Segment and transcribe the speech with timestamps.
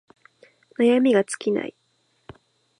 [0.79, 1.75] 悩みが尽きない